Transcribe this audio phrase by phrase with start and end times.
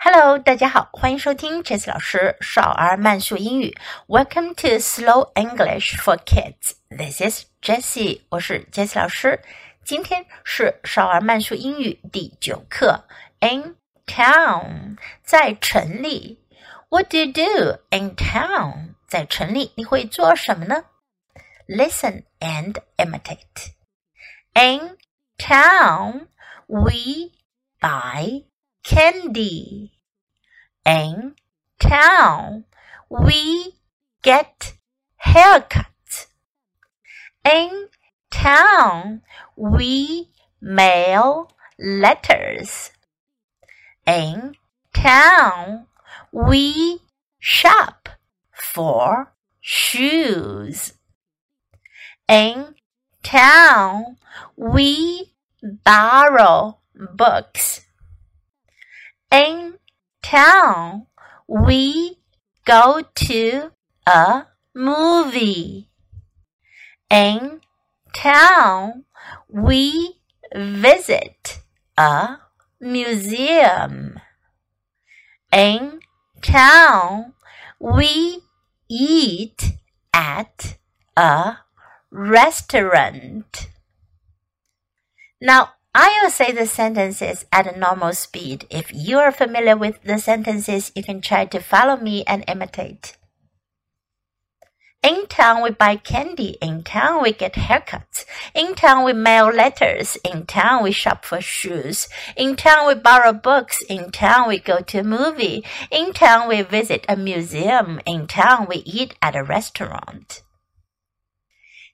[0.00, 3.76] Hello，大家好，欢迎收听 Jessie 老师少儿慢速英语。
[4.06, 6.76] Welcome to Slow English for Kids.
[6.88, 9.42] This is Jessie，我是 Jessie 老师。
[9.84, 13.08] 今天是少儿慢速英语第九课。
[13.40, 13.74] In
[14.06, 16.38] town，在城里。
[16.90, 18.94] What do you do in town？
[19.08, 20.84] 在城里你会做什么呢
[21.66, 23.72] ？Listen and imitate.
[24.54, 24.96] In
[25.36, 26.28] town,
[26.68, 27.32] we
[27.80, 28.44] buy
[28.82, 29.92] candy.
[30.84, 31.34] In
[31.78, 32.64] town,
[33.08, 33.74] we
[34.22, 34.74] get
[35.24, 36.26] haircuts.
[37.44, 37.88] In
[38.30, 39.22] town,
[39.56, 42.90] we mail letters.
[44.06, 44.54] In
[44.94, 45.86] town,
[46.32, 47.00] we
[47.38, 48.08] shop
[48.52, 50.94] for shoes.
[52.28, 52.74] In
[53.22, 54.16] town,
[54.56, 57.87] we borrow books.
[59.30, 59.78] In
[60.22, 61.06] town,
[61.46, 62.18] we
[62.64, 63.70] go to
[64.06, 65.90] a movie.
[67.10, 67.60] In
[68.14, 69.04] town,
[69.48, 70.20] we
[70.54, 71.60] visit
[71.96, 72.38] a
[72.80, 74.20] museum.
[75.52, 76.00] In
[76.42, 77.34] town,
[77.78, 78.40] we
[78.88, 79.72] eat
[80.12, 80.78] at
[81.16, 81.58] a
[82.10, 83.68] restaurant.
[85.40, 88.68] Now, I will say the sentences at a normal speed.
[88.70, 93.16] If you are familiar with the sentences, you can try to follow me and imitate.
[95.02, 96.56] In town, we buy candy.
[96.62, 98.26] In town, we get haircuts.
[98.54, 100.16] In town, we mail letters.
[100.24, 102.06] In town, we shop for shoes.
[102.36, 103.82] In town, we borrow books.
[103.88, 105.64] In town, we go to a movie.
[105.90, 108.00] In town, we visit a museum.
[108.06, 110.42] In town, we eat at a restaurant.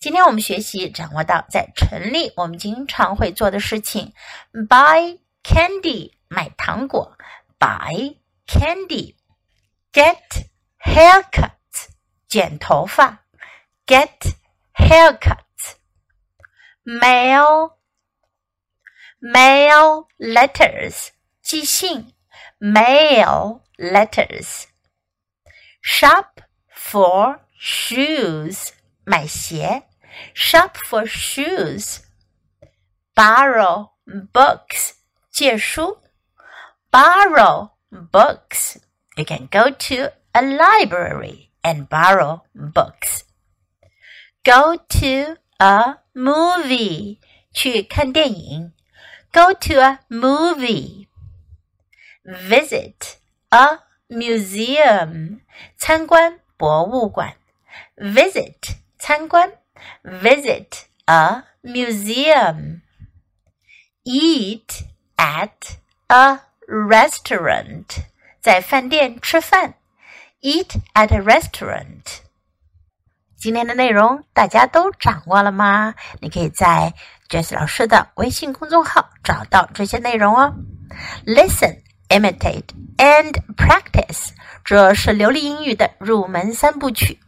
[0.00, 4.14] 今天我们学习掌握到在城里我们经常会做的事情
[4.66, 7.18] ：buy candy 买糖果
[7.58, 10.16] ，buy candy，get
[10.82, 11.50] haircut
[12.26, 13.26] 剪头发
[13.84, 14.36] ，get
[14.74, 15.74] haircut，mail
[19.20, 21.08] mail letters
[21.42, 22.14] 寄信
[22.58, 24.64] ，mail letters，shop
[26.74, 28.70] for shoes
[29.04, 29.89] 买鞋。
[30.33, 32.01] shop for shoes,
[33.15, 34.93] borrow books,
[35.31, 35.97] 借书
[36.91, 38.77] borrow books.
[39.17, 43.23] You can go to a library and borrow books.
[44.43, 47.19] Go to a movie,
[47.53, 48.71] 去看电影
[49.31, 51.07] Go to a movie.
[52.23, 53.17] Visit
[53.49, 55.41] a museum,
[55.77, 57.35] 参观博物馆
[57.97, 59.51] Visit 参观
[60.03, 62.81] visit a museum,
[64.03, 64.83] eat
[65.17, 65.77] at
[66.07, 67.85] a restaurant，
[68.41, 69.75] 在饭店吃饭，
[70.41, 72.19] eat at a restaurant。
[73.37, 75.93] 今天的内容大家都掌握了吗？
[76.19, 76.93] 你可以在
[77.29, 80.55] Jess 老师的微信公众号找到这些内容哦。
[81.25, 84.29] Listen, imitate and practice，
[84.63, 87.19] 这是流利英语的入门三部曲。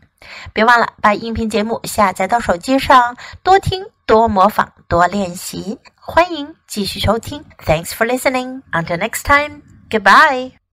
[0.53, 5.78] 别忘了把音频节目下载到手机上，多听、多模仿、多练习。
[6.00, 7.44] 欢迎继续收听。
[7.65, 8.62] Thanks for listening.
[8.72, 9.62] Until next time.
[9.91, 10.62] Goodbye.